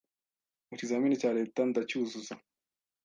[0.69, 2.33] mu kizamini cya Leta ndacyuzuza